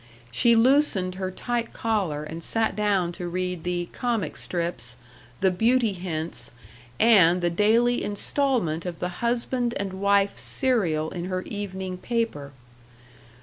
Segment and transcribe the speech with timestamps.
[0.31, 4.95] She loosened her tight collar and sat down to read the "comic strips,"
[5.41, 6.49] the "Beauty Hints,"
[6.99, 12.51] and the daily instalment of the husband and wife serial in her evening paper.